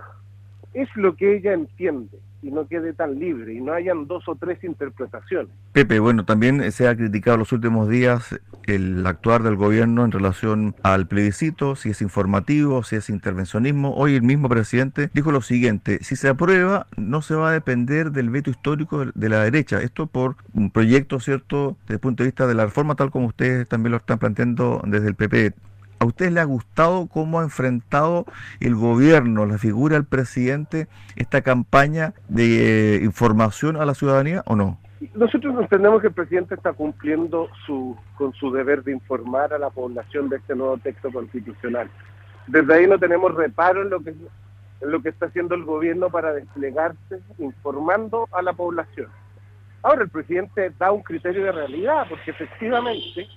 es 0.73 0.87
lo 0.95 1.17
que 1.17 1.35
ella 1.35 1.51
entiende 1.51 2.19
y 2.41 2.51
no 2.51 2.67
quede 2.67 2.93
tan 2.93 3.17
libre 3.19 3.53
y 3.53 3.61
no 3.61 3.73
hayan 3.73 4.07
dos 4.07 4.27
o 4.27 4.35
tres 4.35 4.63
interpretaciones. 4.63 5.51
Pepe, 5.71 5.99
bueno, 5.99 6.25
también 6.25 6.71
se 6.71 6.87
ha 6.87 6.95
criticado 6.95 7.37
los 7.37 7.51
últimos 7.51 7.89
días 7.89 8.39
el 8.65 9.05
actuar 9.07 9.43
del 9.43 9.55
gobierno 9.55 10.05
en 10.05 10.11
relación 10.11 10.75
al 10.83 11.07
plebiscito, 11.07 11.75
si 11.75 11.89
es 11.89 12.01
informativo, 12.01 12.83
si 12.83 12.97
es 12.97 13.09
intervencionismo. 13.09 13.95
Hoy 13.95 14.15
el 14.15 14.23
mismo 14.23 14.49
presidente 14.49 15.09
dijo 15.13 15.31
lo 15.31 15.41
siguiente, 15.41 15.99
si 16.03 16.15
se 16.15 16.29
aprueba 16.29 16.87
no 16.97 17.21
se 17.21 17.35
va 17.35 17.49
a 17.49 17.53
depender 17.53 18.11
del 18.11 18.29
veto 18.29 18.49
histórico 18.49 19.05
de 19.05 19.29
la 19.29 19.43
derecha, 19.43 19.81
esto 19.81 20.07
por 20.07 20.35
un 20.53 20.71
proyecto, 20.71 21.19
¿cierto?, 21.19 21.77
desde 21.83 21.95
el 21.95 21.99
punto 21.99 22.23
de 22.23 22.27
vista 22.27 22.47
de 22.47 22.53
la 22.53 22.65
reforma 22.65 22.95
tal 22.95 23.11
como 23.11 23.27
ustedes 23.27 23.67
también 23.67 23.91
lo 23.91 23.97
están 23.97 24.19
planteando 24.19 24.81
desde 24.85 25.07
el 25.07 25.15
PP 25.15 25.53
¿A 25.99 26.05
usted 26.05 26.31
le 26.31 26.39
ha 26.39 26.45
gustado 26.45 27.07
cómo 27.07 27.39
ha 27.39 27.43
enfrentado 27.43 28.25
el 28.59 28.75
gobierno, 28.75 29.45
la 29.45 29.57
figura 29.57 29.95
del 29.95 30.05
presidente, 30.05 30.87
esta 31.15 31.41
campaña 31.41 32.13
de 32.29 32.97
eh, 32.97 33.03
información 33.03 33.77
a 33.77 33.85
la 33.85 33.95
ciudadanía 33.95 34.43
o 34.45 34.55
no? 34.55 34.79
Nosotros 35.15 35.55
entendemos 35.59 36.01
que 36.01 36.07
el 36.07 36.13
presidente 36.13 36.55
está 36.55 36.73
cumpliendo 36.73 37.49
su, 37.65 37.97
con 38.15 38.33
su 38.33 38.51
deber 38.51 38.83
de 38.83 38.91
informar 38.91 39.53
a 39.53 39.59
la 39.59 39.69
población 39.69 40.29
de 40.29 40.37
este 40.37 40.55
nuevo 40.55 40.77
texto 40.77 41.11
constitucional. 41.11 41.89
Desde 42.47 42.73
ahí 42.73 42.87
no 42.87 42.97
tenemos 42.99 43.33
reparo 43.33 43.81
en 43.81 43.89
lo 43.89 43.99
que, 43.99 44.11
en 44.11 44.91
lo 44.91 45.01
que 45.01 45.09
está 45.09 45.27
haciendo 45.27 45.55
el 45.55 45.63
gobierno 45.63 46.09
para 46.09 46.33
desplegarse 46.33 47.21
informando 47.39 48.27
a 48.31 48.41
la 48.41 48.53
población. 48.53 49.07
Ahora, 49.83 50.03
el 50.03 50.09
presidente 50.09 50.71
da 50.77 50.91
un 50.91 51.01
criterio 51.01 51.43
de 51.43 51.51
realidad, 51.51 52.05
porque 52.09 52.31
efectivamente 52.31 53.27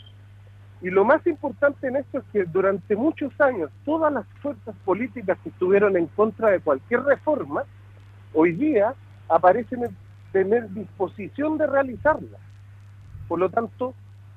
y 0.83 0.89
lo 0.91 1.05
más 1.05 1.27
importante 1.27 1.89
en 1.89 1.97
esto 1.97 2.19
es 2.19 2.25
que 2.33 2.45
durante 2.45 2.97
muchos 2.97 3.39
años 3.41 3.71
todas 3.85 4.13
las 4.13 4.27
fuerzas 4.41 4.75
políticas 4.85 5.39
que 5.43 5.51
estuvieron 5.51 5.97
en 5.97 6.07
contra 6.07 6.51
de 6.51 6.61
cualquier 6.61 7.03
reforma, 7.03 7.65
hoy 8.33 8.53
día 8.53 8.95
aparecen 9.29 9.85
en 9.85 9.97
tener 10.33 10.71
disposición 10.71 11.59
de 11.59 11.67
realizarla. 11.67 12.39
Por 13.29 13.41
lo 13.41 13.51
tanto, 13.51 13.95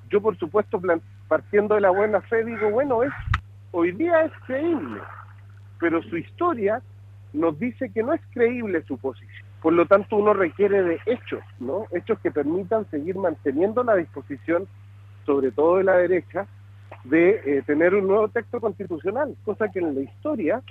yo 0.10 0.22
por 0.22 0.38
supuesto 0.38 0.82
partiendo 1.30 1.76
de 1.76 1.82
la 1.82 1.92
buena 1.92 2.20
fe 2.22 2.44
digo, 2.44 2.70
bueno, 2.72 3.04
es 3.04 3.14
hoy 3.72 3.94
día 3.94 4.24
es 4.24 4.32
creíble, 4.46 5.02
pero 5.80 6.04
su 6.04 6.18
historia 6.18 6.82
nos 7.32 7.58
dice 7.58 7.90
que 7.90 8.04
no 8.04 8.14
es 8.14 8.22
creíble 8.32 8.84
su 8.84 8.98
posición. 8.98 9.46
Por 9.62 9.74
lo 9.74 9.86
tanto, 9.86 10.18
uno 10.18 10.34
requiere 10.34 10.84
de 10.84 11.00
hechos, 11.06 11.42
¿no? 11.60 11.86
Hechos 11.92 12.20
que 12.20 12.32
permitan 12.32 12.86
seguir 12.92 13.16
manteniendo 13.16 13.82
la 13.84 13.96
disposición 13.96 14.68
sobre 15.26 15.52
todo 15.52 15.78
de 15.78 15.84
la 15.84 15.98
derecha, 15.98 16.48
de 17.04 17.42
eh, 17.46 17.64
tener 17.66 17.96
un 17.96 18.08
nuevo 18.08 18.28
texto 18.30 18.60
constitucional, 18.60 19.36
cosa 19.44 19.70
que 19.70 19.80
en 19.80 19.96
la 19.96 20.02
historia 20.02 20.62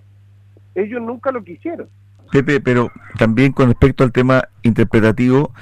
ellos 0.75 1.03
nunca 1.03 1.31
lo 1.31 1.43
quisieron. 1.43 1.89
Pepe, 2.31 2.61
pero 2.61 2.91
también 3.19 3.53
con 3.53 3.69
respecto 3.69 4.05
al 4.05 4.13
tema 4.13 4.49
interpretativo, 4.63 5.53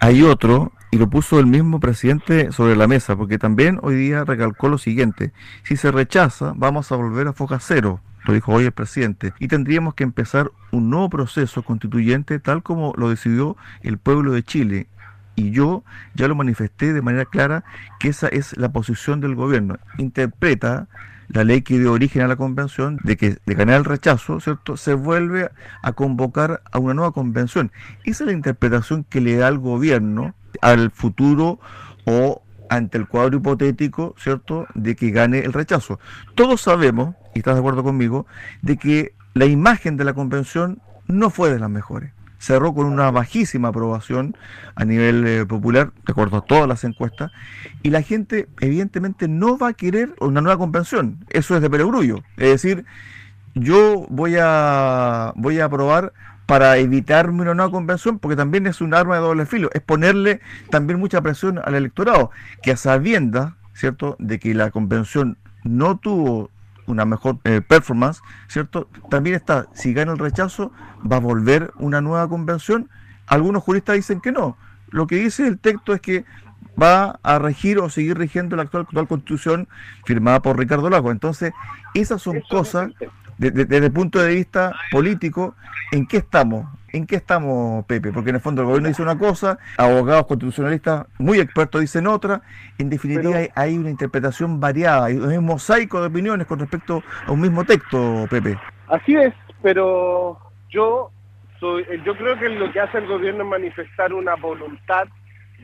hay 0.00 0.22
otro, 0.22 0.72
y 0.92 0.98
lo 0.98 1.08
puso 1.08 1.40
el 1.40 1.46
mismo 1.46 1.80
presidente 1.80 2.52
sobre 2.52 2.76
la 2.76 2.86
mesa, 2.86 3.16
porque 3.16 3.38
también 3.38 3.80
hoy 3.82 3.96
día 3.96 4.24
recalcó 4.24 4.68
lo 4.68 4.78
siguiente, 4.78 5.32
si 5.64 5.76
se 5.76 5.90
rechaza, 5.90 6.52
vamos 6.54 6.92
a 6.92 6.96
volver 6.96 7.26
a 7.26 7.32
foca 7.32 7.58
cero, 7.60 8.00
lo 8.24 8.34
dijo 8.34 8.52
hoy 8.52 8.66
el 8.66 8.72
presidente, 8.72 9.32
y 9.40 9.48
tendríamos 9.48 9.94
que 9.94 10.04
empezar 10.04 10.52
un 10.70 10.90
nuevo 10.90 11.08
proceso 11.10 11.62
constituyente 11.62 12.38
tal 12.38 12.62
como 12.62 12.92
lo 12.96 13.08
decidió 13.08 13.56
el 13.82 13.98
pueblo 13.98 14.32
de 14.32 14.44
Chile 14.44 14.86
y 15.34 15.50
yo 15.50 15.84
ya 16.14 16.28
lo 16.28 16.34
manifesté 16.34 16.92
de 16.92 17.02
manera 17.02 17.24
clara 17.24 17.64
que 17.98 18.08
esa 18.08 18.28
es 18.28 18.56
la 18.56 18.72
posición 18.72 19.20
del 19.20 19.34
gobierno. 19.34 19.78
Interpreta 19.98 20.88
la 21.28 21.44
ley 21.44 21.62
que 21.62 21.78
dio 21.78 21.92
origen 21.92 22.22
a 22.22 22.28
la 22.28 22.36
convención 22.36 22.98
de 23.02 23.16
que 23.16 23.38
de 23.46 23.54
ganar 23.54 23.76
el 23.76 23.84
rechazo, 23.84 24.40
¿cierto? 24.40 24.76
Se 24.76 24.94
vuelve 24.94 25.50
a 25.82 25.92
convocar 25.92 26.62
a 26.70 26.78
una 26.78 26.94
nueva 26.94 27.12
convención. 27.12 27.72
Esa 28.04 28.24
es 28.24 28.26
la 28.26 28.32
interpretación 28.32 29.04
que 29.04 29.20
le 29.20 29.36
da 29.36 29.48
el 29.48 29.58
gobierno 29.58 30.34
al 30.60 30.90
futuro 30.90 31.58
o 32.04 32.42
ante 32.68 32.98
el 32.98 33.06
cuadro 33.06 33.38
hipotético, 33.38 34.14
¿cierto?, 34.18 34.66
de 34.74 34.96
que 34.96 35.10
gane 35.10 35.40
el 35.40 35.52
rechazo. 35.52 35.98
Todos 36.34 36.62
sabemos, 36.62 37.14
y 37.34 37.38
estás 37.38 37.54
de 37.54 37.60
acuerdo 37.60 37.82
conmigo, 37.82 38.26
de 38.60 38.76
que 38.76 39.14
la 39.34 39.46
imagen 39.46 39.96
de 39.96 40.04
la 40.04 40.14
convención 40.14 40.80
no 41.06 41.30
fue 41.30 41.50
de 41.50 41.58
las 41.58 41.70
mejores 41.70 42.12
cerró 42.42 42.74
con 42.74 42.86
una 42.86 43.12
bajísima 43.12 43.68
aprobación 43.68 44.36
a 44.74 44.84
nivel 44.84 45.24
eh, 45.26 45.46
popular, 45.46 45.92
de 46.04 46.10
acuerdo 46.10 46.38
a 46.38 46.40
todas 46.40 46.66
las 46.66 46.82
encuestas, 46.82 47.30
y 47.84 47.90
la 47.90 48.02
gente 48.02 48.48
evidentemente 48.60 49.28
no 49.28 49.56
va 49.56 49.68
a 49.68 49.72
querer 49.74 50.12
una 50.18 50.40
nueva 50.40 50.58
convención. 50.58 51.24
Eso 51.30 51.54
es 51.54 51.62
de 51.62 51.70
perogrullo. 51.70 52.16
Es 52.36 52.48
decir, 52.48 52.84
yo 53.54 54.06
voy 54.08 54.36
a, 54.40 55.32
voy 55.36 55.60
a 55.60 55.66
aprobar 55.66 56.12
para 56.46 56.78
evitarme 56.78 57.42
una 57.42 57.54
nueva 57.54 57.70
convención, 57.70 58.18
porque 58.18 58.34
también 58.34 58.66
es 58.66 58.80
un 58.80 58.92
arma 58.92 59.14
de 59.14 59.20
doble 59.20 59.46
filo, 59.46 59.70
es 59.72 59.80
ponerle 59.80 60.40
también 60.68 60.98
mucha 60.98 61.20
presión 61.20 61.60
al 61.64 61.76
electorado, 61.76 62.32
que 62.60 62.72
a 62.72 62.76
sabiendas, 62.76 63.52
¿cierto?, 63.72 64.16
de 64.18 64.40
que 64.40 64.52
la 64.52 64.72
convención 64.72 65.38
no 65.62 65.96
tuvo 65.96 66.50
una 66.86 67.04
mejor 67.04 67.38
eh, 67.44 67.60
performance, 67.60 68.20
¿cierto? 68.48 68.88
También 69.10 69.36
está, 69.36 69.66
si 69.74 69.92
gana 69.92 70.12
el 70.12 70.18
rechazo, 70.18 70.72
va 71.10 71.16
a 71.16 71.20
volver 71.20 71.72
una 71.76 72.00
nueva 72.00 72.28
convención. 72.28 72.88
Algunos 73.26 73.62
juristas 73.62 73.96
dicen 73.96 74.20
que 74.20 74.32
no. 74.32 74.56
Lo 74.90 75.06
que 75.06 75.16
dice 75.16 75.46
el 75.46 75.58
texto 75.58 75.94
es 75.94 76.00
que 76.00 76.24
va 76.80 77.18
a 77.22 77.38
regir 77.38 77.78
o 77.78 77.90
seguir 77.90 78.18
rigiendo 78.18 78.56
la 78.56 78.62
actual, 78.62 78.84
actual 78.84 79.08
constitución 79.08 79.68
firmada 80.04 80.40
por 80.40 80.58
Ricardo 80.58 80.90
Lago. 80.90 81.10
Entonces, 81.10 81.52
esas 81.94 82.22
son 82.22 82.40
cosas 82.50 82.90
desde 83.38 83.76
el 83.78 83.92
punto 83.92 84.20
de 84.20 84.34
vista 84.34 84.72
político, 84.90 85.54
¿en 85.90 86.06
qué 86.06 86.18
estamos? 86.18 86.68
¿En 86.92 87.06
qué 87.06 87.16
estamos, 87.16 87.86
Pepe? 87.86 88.12
Porque 88.12 88.30
en 88.30 88.36
el 88.36 88.42
fondo 88.42 88.60
el 88.60 88.66
gobierno 88.66 88.88
dice 88.88 89.02
una 89.02 89.18
cosa, 89.18 89.58
abogados 89.78 90.26
constitucionalistas 90.26 91.06
muy 91.18 91.40
expertos 91.40 91.80
dicen 91.80 92.06
otra. 92.06 92.42
En 92.78 92.90
definitiva, 92.90 93.38
hay 93.54 93.78
una 93.78 93.88
interpretación 93.88 94.60
variada, 94.60 95.06
hay 95.06 95.16
un 95.16 95.44
mosaico 95.44 96.00
de 96.02 96.08
opiniones 96.08 96.46
con 96.46 96.58
respecto 96.58 97.02
a 97.26 97.32
un 97.32 97.40
mismo 97.40 97.64
texto, 97.64 98.26
Pepe. 98.28 98.58
Así 98.88 99.14
es, 99.14 99.32
pero 99.62 100.38
yo 100.68 101.10
soy, 101.58 101.84
yo 102.04 102.14
creo 102.14 102.38
que 102.38 102.50
lo 102.50 102.70
que 102.70 102.80
hace 102.80 102.98
el 102.98 103.06
gobierno 103.06 103.44
es 103.44 103.48
manifestar 103.48 104.12
una 104.12 104.34
voluntad 104.34 105.08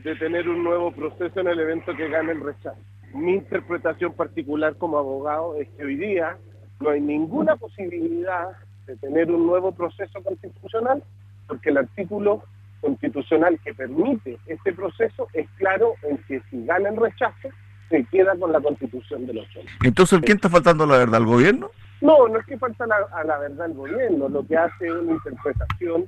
de 0.03 0.15
tener 0.15 0.49
un 0.49 0.63
nuevo 0.63 0.91
proceso 0.91 1.41
en 1.41 1.47
el 1.47 1.59
evento 1.59 1.95
que 1.95 2.09
gane 2.09 2.31
el 2.31 2.41
rechazo. 2.41 2.79
Mi 3.13 3.33
interpretación 3.33 4.13
particular 4.13 4.75
como 4.77 4.97
abogado 4.97 5.55
es 5.57 5.67
que 5.77 5.83
hoy 5.83 5.95
día 5.95 6.37
no 6.79 6.89
hay 6.89 7.01
ninguna 7.01 7.55
posibilidad 7.55 8.47
de 8.87 8.95
tener 8.97 9.29
un 9.29 9.45
nuevo 9.45 9.71
proceso 9.71 10.23
constitucional 10.23 11.03
porque 11.49 11.71
el 11.71 11.77
artículo 11.79 12.43
constitucional 12.79 13.59
que 13.61 13.73
permite 13.73 14.37
este 14.45 14.71
proceso 14.71 15.27
es 15.33 15.49
claro 15.57 15.95
en 16.03 16.17
que 16.19 16.41
si 16.49 16.65
gana 16.65 16.89
el 16.89 16.95
rechazo 16.95 17.49
se 17.89 18.05
queda 18.05 18.37
con 18.37 18.53
la 18.53 18.61
constitución 18.61 19.25
de 19.25 19.33
los 19.33 19.45
hombres. 19.57 19.75
Entonces, 19.83 20.21
¿quién 20.23 20.37
está 20.37 20.47
faltando 20.47 20.85
la 20.85 20.99
verdad? 20.99 21.19
¿El 21.19 21.25
gobierno? 21.25 21.71
No, 22.01 22.27
no 22.29 22.39
es 22.39 22.45
que 22.45 22.57
falta 22.57 22.85
a 22.85 23.23
la 23.25 23.37
verdad 23.39 23.65
el 23.65 23.73
gobierno, 23.73 24.29
lo 24.29 24.45
que 24.45 24.55
hace 24.55 24.85
es 24.85 24.93
una 24.93 25.13
interpretación 25.13 26.05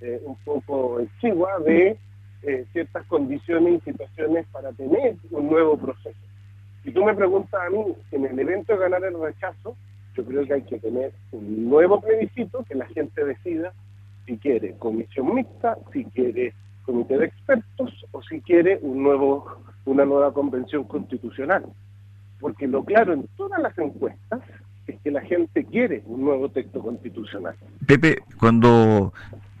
eh, 0.00 0.22
un 0.24 0.36
poco 0.44 1.00
exigua 1.00 1.58
de 1.58 1.98
eh, 2.44 2.64
ciertas 2.72 3.04
condiciones 3.06 3.82
y 3.82 3.90
situaciones 3.90 4.46
para 4.52 4.72
tener 4.72 5.16
un 5.30 5.50
nuevo 5.50 5.76
proceso. 5.76 6.16
Si 6.84 6.92
tú 6.92 7.04
me 7.04 7.14
preguntas 7.14 7.60
a 7.60 7.70
mí, 7.70 7.84
en 8.12 8.24
el 8.24 8.38
evento 8.38 8.74
de 8.74 8.78
ganar 8.78 9.04
el 9.04 9.20
rechazo, 9.20 9.76
yo 10.14 10.24
creo 10.24 10.46
que 10.46 10.54
hay 10.54 10.62
que 10.62 10.78
tener 10.78 11.12
un 11.32 11.68
nuevo 11.68 12.00
plebiscito 12.00 12.64
que 12.64 12.76
la 12.76 12.86
gente 12.86 13.24
decida 13.24 13.72
si 14.26 14.38
quiere 14.38 14.76
comisión 14.78 15.34
mixta, 15.34 15.76
si 15.92 16.04
quiere 16.06 16.54
comité 16.84 17.18
de 17.18 17.26
expertos 17.26 18.06
o 18.12 18.22
si 18.22 18.40
quiere 18.40 18.78
un 18.82 19.02
nuevo, 19.02 19.46
una 19.84 20.04
nueva 20.04 20.32
convención 20.32 20.84
constitucional. 20.84 21.64
Porque 22.40 22.66
lo 22.66 22.84
claro 22.84 23.12
en 23.12 23.26
todas 23.36 23.60
las 23.60 23.76
encuestas 23.78 24.40
es 24.86 25.00
que 25.00 25.10
la 25.10 25.22
gente 25.22 25.64
quiere 25.64 26.02
un 26.06 26.24
nuevo 26.24 26.50
texto 26.50 26.80
constitucional. 26.80 27.54
Pepe, 27.86 28.18
cuando 28.38 29.14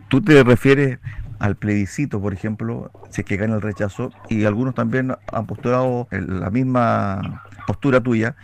tú 0.08 0.20
te 0.20 0.42
refieres 0.44 0.98
al 1.38 1.56
plebiscito, 1.56 2.20
por 2.20 2.32
ejemplo, 2.32 2.90
si 3.10 3.22
es 3.22 3.26
que 3.26 3.36
gana 3.36 3.54
el 3.54 3.62
rechazo, 3.62 4.10
y 4.28 4.44
algunos 4.44 4.74
también 4.74 5.14
han 5.32 5.46
postulado 5.46 6.08
la 6.10 6.50
misma 6.50 7.42
postura 7.66 8.00
tuya, 8.00 8.36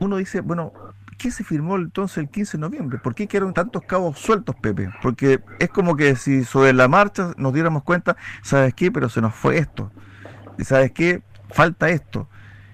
uno 0.00 0.16
dice, 0.16 0.40
bueno, 0.40 0.72
qué 1.16 1.30
se 1.30 1.44
firmó 1.44 1.76
entonces 1.76 2.18
el 2.18 2.28
15 2.28 2.56
de 2.56 2.60
noviembre? 2.60 2.98
¿Por 2.98 3.14
qué 3.14 3.26
quedaron 3.26 3.54
tantos 3.54 3.82
cabos 3.82 4.18
sueltos, 4.18 4.54
Pepe? 4.56 4.90
Porque 5.02 5.40
es 5.58 5.68
como 5.68 5.96
que 5.96 6.16
si 6.16 6.44
sobre 6.44 6.72
la 6.72 6.88
marcha 6.88 7.32
nos 7.36 7.52
diéramos 7.52 7.82
cuenta, 7.82 8.16
¿sabes 8.42 8.74
qué? 8.74 8.90
Pero 8.90 9.08
se 9.08 9.20
nos 9.20 9.34
fue 9.34 9.58
esto. 9.58 9.90
¿Sabes 10.64 10.92
qué? 10.92 11.22
Falta 11.50 11.88
esto. 11.88 12.28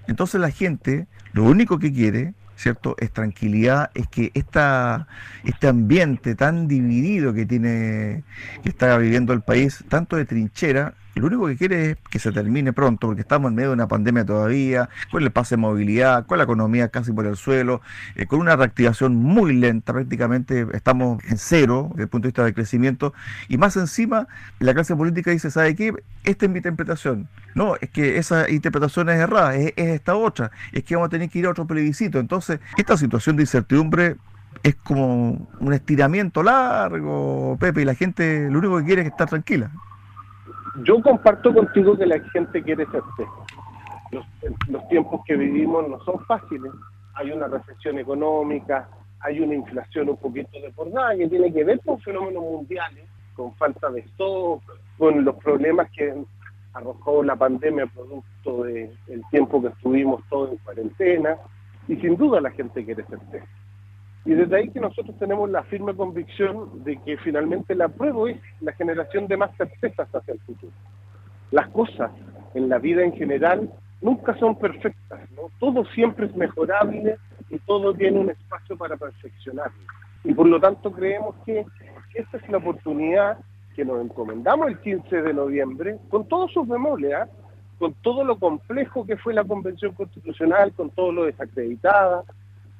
Entonces 0.07 0.39
la 0.39 0.51
gente 0.51 1.07
lo 1.31 1.43
único 1.43 1.79
que 1.79 1.91
quiere, 1.91 2.33
¿cierto? 2.55 2.95
Es 2.99 3.11
tranquilidad, 3.11 3.91
es 3.93 4.07
que 4.07 4.31
esta, 4.33 5.07
este 5.43 5.67
ambiente 5.67 6.35
tan 6.35 6.67
dividido 6.67 7.33
que 7.33 7.45
tiene, 7.45 8.23
que 8.61 8.69
está 8.69 8.97
viviendo 8.97 9.33
el 9.33 9.41
país, 9.41 9.83
tanto 9.89 10.15
de 10.15 10.25
trinchera, 10.25 10.93
lo 11.19 11.27
único 11.27 11.47
que 11.47 11.57
quiere 11.57 11.91
es 11.91 11.97
que 12.09 12.19
se 12.19 12.31
termine 12.31 12.73
pronto, 12.73 13.07
porque 13.07 13.21
estamos 13.21 13.49
en 13.49 13.55
medio 13.55 13.69
de 13.69 13.75
una 13.75 13.87
pandemia 13.87 14.25
todavía, 14.25 14.89
con 15.11 15.21
el 15.21 15.31
pase 15.31 15.55
de 15.55 15.61
movilidad, 15.61 16.25
con 16.25 16.39
la 16.39 16.45
economía 16.45 16.89
casi 16.89 17.11
por 17.11 17.27
el 17.27 17.35
suelo, 17.35 17.81
eh, 18.15 18.25
con 18.25 18.39
una 18.39 18.55
reactivación 18.55 19.15
muy 19.15 19.53
lenta, 19.53 19.93
prácticamente 19.93 20.65
estamos 20.73 21.23
en 21.25 21.37
cero 21.37 21.89
desde 21.91 22.03
el 22.03 22.09
punto 22.09 22.25
de 22.25 22.29
vista 22.29 22.43
del 22.43 22.53
crecimiento, 22.53 23.13
y 23.47 23.57
más 23.57 23.77
encima 23.77 24.27
la 24.59 24.73
clase 24.73 24.95
política 24.95 25.31
dice, 25.31 25.51
¿sabe 25.51 25.75
qué? 25.75 25.93
Esta 26.23 26.45
es 26.45 26.51
mi 26.51 26.57
interpretación. 26.57 27.27
No, 27.53 27.75
es 27.79 27.89
que 27.91 28.17
esa 28.17 28.49
interpretación 28.49 29.09
es 29.09 29.19
errada, 29.19 29.55
es, 29.55 29.73
es 29.75 29.89
esta 29.89 30.15
otra, 30.15 30.51
es 30.71 30.83
que 30.83 30.95
vamos 30.95 31.07
a 31.07 31.09
tener 31.11 31.29
que 31.29 31.39
ir 31.39 31.45
a 31.45 31.51
otro 31.51 31.67
plebiscito. 31.67 32.19
Entonces, 32.19 32.59
esta 32.77 32.97
situación 32.97 33.35
de 33.35 33.43
incertidumbre 33.43 34.15
es 34.63 34.75
como 34.75 35.47
un 35.59 35.73
estiramiento 35.73 36.41
largo, 36.41 37.57
Pepe, 37.59 37.81
y 37.81 37.85
la 37.85 37.93
gente 37.93 38.49
lo 38.49 38.59
único 38.59 38.77
que 38.79 38.85
quiere 38.85 39.01
es 39.03 39.09
estar 39.09 39.29
tranquila 39.29 39.69
yo 40.83 41.01
comparto 41.01 41.53
contigo 41.53 41.97
que 41.97 42.05
la 42.05 42.19
gente 42.31 42.63
quiere 42.63 42.85
certeza. 42.85 43.31
Los, 44.11 44.25
los 44.69 44.87
tiempos 44.89 45.21
que 45.25 45.35
vivimos 45.35 45.87
no 45.87 45.99
son 46.03 46.19
fáciles 46.25 46.71
hay 47.13 47.31
una 47.31 47.47
recesión 47.47 47.99
económica, 47.99 48.89
hay 49.19 49.39
una 49.39 49.55
inflación 49.55 50.09
un 50.09 50.17
poquito 50.17 50.59
desbordada 50.59 51.15
que 51.15 51.27
tiene 51.27 51.53
que 51.53 51.63
ver 51.63 51.79
con 51.81 51.99
fenómenos 51.99 52.43
mundiales, 52.43 53.05
con 53.35 53.53
falta 53.55 53.89
de 53.89 54.01
stock, 54.01 54.61
con 54.97 55.23
los 55.23 55.35
problemas 55.35 55.89
que 55.91 56.13
arrojó 56.73 57.23
la 57.23 57.35
pandemia 57.35 57.85
producto 57.87 58.63
del 58.63 59.23
tiempo 59.29 59.61
que 59.61 59.67
estuvimos 59.69 60.23
todos 60.29 60.51
en 60.51 60.57
cuarentena, 60.57 61.37
y 61.87 61.95
sin 61.97 62.17
duda 62.17 62.41
la 62.41 62.51
gente 62.51 62.83
quiere 62.83 63.03
certeza. 63.03 63.45
Y 64.25 64.33
desde 64.33 64.55
ahí 64.55 64.69
que 64.69 64.79
nosotros 64.79 65.17
tenemos 65.19 65.49
la 65.49 65.63
firme 65.63 65.95
convicción 65.95 66.83
de 66.83 66.97
que 67.01 67.17
finalmente 67.17 67.75
la 67.75 67.89
prueba 67.89 68.31
es 68.31 68.37
la 68.61 68.71
generación 68.73 69.27
de 69.27 69.37
más 69.37 69.55
certezas 69.57 70.07
hacia 70.13 70.33
el 70.33 70.39
futuro. 70.41 70.71
Las 71.51 71.67
cosas 71.69 72.11
en 72.53 72.69
la 72.69 72.79
vida 72.79 73.03
en 73.03 73.13
general 73.13 73.69
nunca 74.01 74.37
son 74.37 74.57
perfectas, 74.57 75.19
¿no? 75.31 75.43
todo 75.59 75.85
siempre 75.93 76.27
es 76.27 76.35
mejorable 76.35 77.17
y 77.49 77.59
todo 77.59 77.93
tiene 77.93 78.19
un 78.19 78.29
espacio 78.29 78.77
para 78.77 78.95
perfeccionar. 78.95 79.71
Y 80.23 80.33
por 80.33 80.47
lo 80.47 80.59
tanto 80.59 80.91
creemos 80.91 81.35
que 81.45 81.65
esta 82.13 82.37
es 82.37 82.49
la 82.49 82.57
oportunidad 82.57 83.37
que 83.75 83.83
nos 83.83 84.01
encomendamos 84.03 84.67
el 84.67 84.79
15 84.79 85.21
de 85.21 85.33
noviembre, 85.33 85.97
con 86.09 86.27
todos 86.27 86.51
sus 86.51 86.67
bemoles, 86.67 87.13
¿ah? 87.13 87.27
con 87.79 87.93
todo 87.95 88.23
lo 88.23 88.37
complejo 88.37 89.05
que 89.05 89.17
fue 89.17 89.33
la 89.33 89.43
Convención 89.43 89.93
Constitucional, 89.93 90.73
con 90.73 90.89
todo 90.91 91.11
lo 91.11 91.25
desacreditada, 91.25 92.23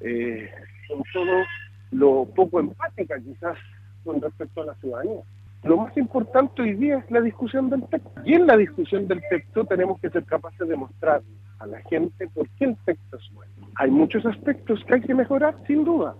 eh, 0.00 0.50
con 0.88 1.02
todo 1.12 1.44
lo 1.90 2.24
poco 2.34 2.60
empática 2.60 3.18
quizás 3.20 3.56
con 4.04 4.20
respecto 4.20 4.62
a 4.62 4.66
la 4.66 4.74
ciudadanía. 4.74 5.22
Lo 5.64 5.78
más 5.78 5.96
importante 5.96 6.60
hoy 6.60 6.74
día 6.74 6.98
es 6.98 7.10
la 7.10 7.22
discusión 7.22 7.70
del 7.70 7.82
texto. 7.88 8.10
Y 8.24 8.34
en 8.34 8.46
la 8.46 8.56
discusión 8.56 9.08
del 9.08 9.22
texto 9.30 9.64
tenemos 9.64 9.98
que 10.00 10.10
ser 10.10 10.24
capaces 10.24 10.68
de 10.68 10.76
mostrar 10.76 11.22
a 11.58 11.66
la 11.66 11.80
gente 11.82 12.28
por 12.34 12.48
qué 12.58 12.66
el 12.66 12.76
texto 12.84 13.16
es 13.16 13.34
bueno. 13.34 13.52
Hay 13.76 13.90
muchos 13.90 14.26
aspectos 14.26 14.84
que 14.84 14.94
hay 14.94 15.00
que 15.00 15.14
mejorar, 15.14 15.56
sin 15.66 15.84
duda, 15.84 16.14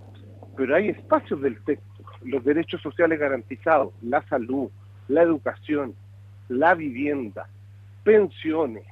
pero 0.56 0.74
hay 0.74 0.88
espacios 0.88 1.42
del 1.42 1.62
texto, 1.64 2.04
los 2.24 2.42
derechos 2.42 2.80
sociales 2.80 3.18
garantizados, 3.18 3.92
la 4.02 4.22
salud, 4.28 4.70
la 5.08 5.22
educación, 5.22 5.94
la 6.48 6.74
vivienda, 6.74 7.46
pensiones, 8.02 8.84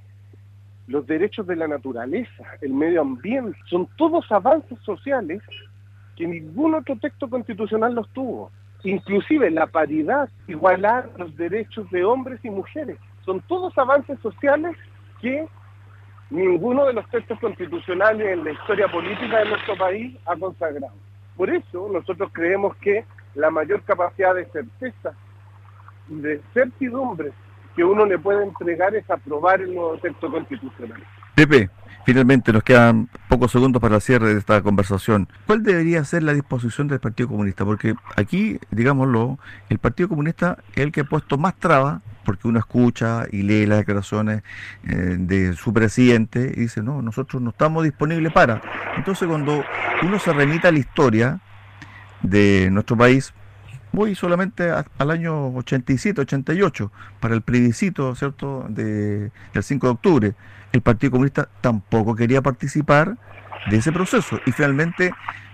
los 0.86 1.06
derechos 1.06 1.46
de 1.46 1.56
la 1.56 1.68
naturaleza, 1.68 2.44
el 2.60 2.72
medio 2.72 3.02
ambiente, 3.02 3.58
son 3.68 3.88
todos 3.96 4.30
avances 4.30 4.78
sociales 4.80 5.42
que 6.16 6.26
ningún 6.26 6.74
otro 6.74 6.96
texto 6.96 7.28
constitucional 7.30 7.94
los 7.94 8.08
tuvo. 8.10 8.50
Inclusive 8.84 9.50
la 9.50 9.66
paridad, 9.66 10.28
igualar 10.48 11.08
los 11.16 11.36
derechos 11.36 11.88
de 11.90 12.04
hombres 12.04 12.40
y 12.44 12.50
mujeres, 12.50 12.98
son 13.24 13.40
todos 13.42 13.76
avances 13.78 14.18
sociales 14.20 14.76
que 15.20 15.46
ninguno 16.30 16.86
de 16.86 16.94
los 16.94 17.08
textos 17.10 17.38
constitucionales 17.38 18.26
en 18.26 18.44
la 18.44 18.52
historia 18.52 18.88
política 18.88 19.38
de 19.38 19.50
nuestro 19.50 19.76
país 19.76 20.16
ha 20.26 20.36
consagrado. 20.36 20.94
Por 21.36 21.48
eso 21.48 21.88
nosotros 21.92 22.30
creemos 22.32 22.74
que 22.76 23.04
la 23.34 23.50
mayor 23.50 23.82
capacidad 23.82 24.34
de 24.34 24.46
certeza, 24.46 25.14
de 26.08 26.40
certidumbre 26.52 27.32
que 27.74 27.84
uno 27.84 28.06
le 28.06 28.18
puede 28.18 28.44
entregar 28.44 28.94
es 28.94 29.08
aprobar 29.10 29.60
el 29.60 29.74
nuevo 29.74 29.96
texto 29.98 30.30
constitucional. 30.30 31.02
Pepe, 31.34 31.70
finalmente 32.04 32.52
nos 32.52 32.62
quedan 32.62 33.08
pocos 33.28 33.50
segundos 33.52 33.80
para 33.80 33.96
el 33.96 34.02
cierre 34.02 34.34
de 34.34 34.38
esta 34.38 34.60
conversación. 34.62 35.28
¿Cuál 35.46 35.62
debería 35.62 36.04
ser 36.04 36.22
la 36.22 36.34
disposición 36.34 36.88
del 36.88 37.00
Partido 37.00 37.30
Comunista? 37.30 37.64
Porque 37.64 37.94
aquí, 38.16 38.58
digámoslo, 38.70 39.38
el 39.68 39.78
Partido 39.78 40.08
Comunista 40.08 40.58
es 40.74 40.82
el 40.82 40.92
que 40.92 41.00
ha 41.00 41.04
puesto 41.04 41.38
más 41.38 41.54
trabas, 41.56 42.02
porque 42.24 42.46
uno 42.46 42.58
escucha 42.58 43.24
y 43.30 43.42
lee 43.42 43.66
las 43.66 43.78
declaraciones 43.78 44.42
eh, 44.84 45.16
de 45.18 45.54
su 45.54 45.72
presidente 45.72 46.52
y 46.54 46.60
dice, 46.60 46.82
no, 46.82 47.02
nosotros 47.02 47.42
no 47.42 47.50
estamos 47.50 47.84
disponibles 47.84 48.32
para. 48.32 48.60
Entonces 48.96 49.26
cuando 49.26 49.64
uno 50.02 50.18
se 50.18 50.32
remita 50.32 50.68
a 50.68 50.72
la 50.72 50.78
historia 50.78 51.40
de 52.22 52.68
nuestro 52.70 52.96
país, 52.96 53.34
voy 53.92 54.14
solamente 54.14 54.70
al 54.70 55.10
año 55.10 55.48
87, 55.54 56.22
88, 56.22 56.90
para 57.20 57.34
el 57.34 57.42
plebiscito, 57.42 58.14
¿cierto?, 58.14 58.66
de, 58.68 59.30
del 59.52 59.62
5 59.62 59.86
de 59.86 59.92
octubre. 59.92 60.34
El 60.72 60.80
Partido 60.80 61.12
Comunista 61.12 61.48
tampoco 61.60 62.16
quería 62.16 62.40
participar 62.40 63.16
de 63.70 63.76
ese 63.76 63.92
proceso 63.92 64.40
y 64.46 64.52
finalmente 64.52 65.12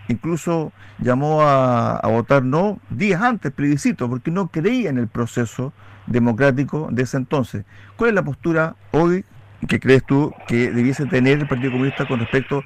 incluso 0.08 0.72
llamó 0.98 1.42
a, 1.42 2.00
votar 2.04 2.42
no 2.42 2.80
días 2.88 3.20
antes 3.20 3.52
plebiscito 3.52 4.08
porque 4.08 4.30
no 4.30 4.48
creía 4.48 4.90
en 4.90 4.98
el 4.98 5.08
proceso 5.08 5.72
democrático 6.06 6.88
de 6.90 7.02
ese 7.02 7.16
entonces. 7.16 7.64
¿Cuál 7.96 8.10
es 8.10 8.14
la 8.14 8.22
postura 8.22 8.76
hoy 8.92 9.24
que 9.66 9.80
crees 9.80 10.04
tú 10.06 10.32
que 10.46 10.70
debiese 10.70 11.06
tener 11.06 11.40
el 11.40 11.48
Partido 11.48 11.72
Comunista 11.72 12.06
con 12.06 12.20
respecto 12.20 12.62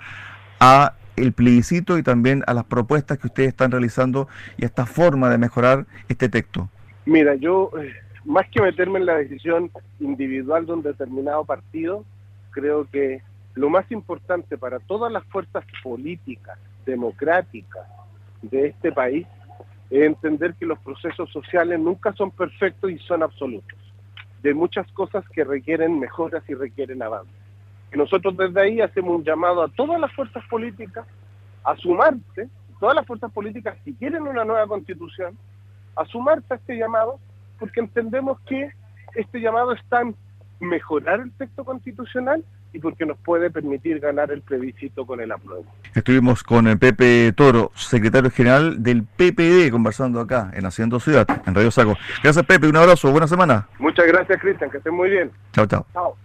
a 0.61 0.94
el 1.16 1.33
plebiscito 1.33 1.98
y 1.98 2.03
también 2.03 2.42
a 2.46 2.55
las 2.55 2.64
propuestas 2.64 3.18
que 3.18 3.27
ustedes 3.27 3.48
están 3.48 3.70
realizando 3.70 4.29
y 4.57 4.64
a 4.64 4.66
esta 4.66 4.87
forma 4.87 5.31
de 5.31 5.38
mejorar 5.38 5.87
este 6.09 6.29
texto? 6.29 6.68
Mira, 7.05 7.35
yo, 7.35 7.70
eh, 7.81 7.92
más 8.25 8.48
que 8.51 8.62
meterme 8.62 8.98
en 8.98 9.07
la 9.07 9.16
decisión 9.16 9.70
individual 10.01 10.66
de 10.66 10.72
un 10.72 10.83
determinado 10.83 11.44
partido, 11.44 12.05
creo 12.51 12.87
que 12.90 13.22
lo 13.55 13.68
más 13.68 13.90
importante 13.90 14.57
para 14.57 14.79
todas 14.79 15.12
las 15.12 15.25
fuerzas 15.25 15.64
políticas, 15.83 16.59
democráticas 16.87 17.87
de 18.40 18.68
este 18.68 18.92
país, 18.92 19.27
es 19.90 20.05
entender 20.05 20.55
que 20.55 20.64
los 20.64 20.79
procesos 20.79 21.31
sociales 21.31 21.79
nunca 21.79 22.12
son 22.14 22.31
perfectos 22.31 22.90
y 22.90 22.98
son 22.98 23.22
absolutos. 23.22 23.79
De 24.42 24.55
muchas 24.55 24.90
cosas 24.92 25.25
que 25.29 25.44
requieren 25.44 26.01
mejoras 26.01 26.42
y 26.48 26.55
requieren 26.55 27.03
avances. 27.03 27.41
Y 27.92 27.98
nosotros 27.98 28.37
desde 28.37 28.61
ahí 28.61 28.81
hacemos 28.81 29.16
un 29.16 29.24
llamado 29.24 29.62
a 29.62 29.68
todas 29.68 30.00
las 30.00 30.12
fuerzas 30.12 30.42
políticas 30.48 31.07
a 31.64 31.76
sumarse, 31.76 32.48
todas 32.81 32.96
las 32.96 33.07
fuerzas 33.07 33.31
políticas 33.33 33.76
si 33.85 33.94
quieren 33.94 34.22
una 34.22 34.44
nueva 34.44 34.66
constitución, 34.66 35.37
a 35.96 36.05
sumarse 36.07 36.55
a 36.55 36.57
este 36.57 36.76
llamado, 36.76 37.18
porque 37.59 37.81
entendemos 37.81 38.40
que 38.40 38.70
este 39.14 39.40
llamado 39.40 39.72
está 39.72 40.00
en 40.00 40.16
mejorar 40.61 41.20
el 41.20 41.33
texto 41.33 41.64
constitucional 41.64 42.44
y 42.72 42.78
porque 42.78 43.05
nos 43.05 43.18
puede 43.18 43.50
permitir 43.50 44.00
ganar 44.00 44.31
el 44.31 44.40
plebiscito 44.40 45.05
con 45.05 45.20
el 45.20 45.31
apruebo. 45.31 45.66
Estuvimos 45.94 46.42
con 46.42 46.66
el 46.66 46.78
Pepe 46.78 47.33
Toro, 47.33 47.70
secretario 47.74 48.31
general 48.31 48.83
del 48.83 49.05
PPD, 49.05 49.70
conversando 49.70 50.20
acá 50.20 50.50
en 50.55 50.64
Haciendo 50.64 50.98
Ciudad, 50.98 51.26
en 51.46 51.55
Radio 51.55 51.70
Saco. 51.70 51.96
Gracias 52.22 52.46
Pepe, 52.46 52.68
un 52.68 52.76
abrazo, 52.76 53.11
buena 53.11 53.26
semana. 53.26 53.68
Muchas 53.78 54.07
gracias 54.07 54.40
Cristian, 54.40 54.70
que 54.70 54.78
estén 54.78 54.94
muy 54.94 55.11
bien. 55.11 55.31
Chao, 55.52 55.66
chao. 55.66 55.87
Chao. 55.92 56.16